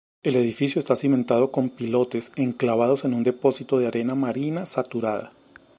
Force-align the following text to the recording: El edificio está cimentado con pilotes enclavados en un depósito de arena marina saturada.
El 0.23 0.35
edificio 0.35 0.79
está 0.79 0.95
cimentado 0.95 1.51
con 1.51 1.69
pilotes 1.69 2.31
enclavados 2.35 3.05
en 3.05 3.13
un 3.13 3.21
depósito 3.21 3.77
de 3.77 3.85
arena 3.85 4.15
marina 4.15 4.65
saturada. 4.65 5.31